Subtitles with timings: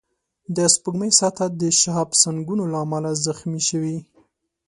[0.55, 3.97] د سپوږمۍ سطحه د شهابسنگونو له امله زخمي شوې